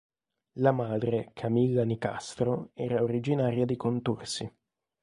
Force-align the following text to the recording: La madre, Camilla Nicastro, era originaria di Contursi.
La 0.65 0.71
madre, 0.71 1.29
Camilla 1.31 1.83
Nicastro, 1.83 2.71
era 2.73 3.03
originaria 3.03 3.65
di 3.67 3.75
Contursi. 3.75 4.51